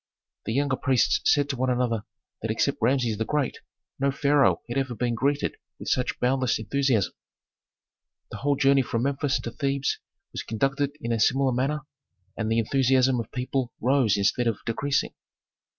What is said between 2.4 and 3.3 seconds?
that except Rameses the